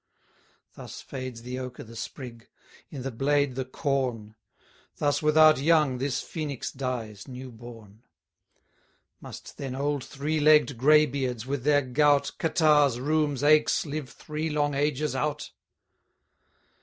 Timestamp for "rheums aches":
12.99-13.85